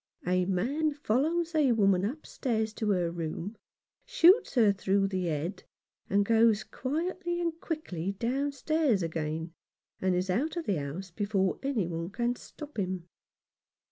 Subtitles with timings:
[0.25, 3.55] A man follows a woman upstairs to her room,
[4.03, 5.61] shoots her through the head,
[6.09, 9.53] and goes quietly and quickly downstairs again,
[10.01, 13.09] and is out of the house before any one can stop him.